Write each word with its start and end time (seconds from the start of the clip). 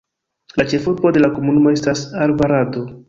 La 0.61 0.63
ĉefurbo 0.71 1.11
de 1.17 1.21
la 1.23 1.29
komunumo 1.35 1.75
estas 1.75 2.03
Alvarado. 2.27 2.87